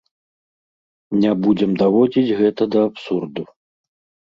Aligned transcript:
Не 1.25 1.31
будзем 1.43 1.77
даводзіць 1.83 2.35
гэта 2.41 2.69
да 2.79 2.89
абсурду. 2.89 3.49